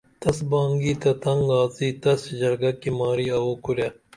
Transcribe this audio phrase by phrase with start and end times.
[0.21, 3.87] تس بانگی تہ تنگ آڅی تس ژرگہ کی ماری اوو کُرے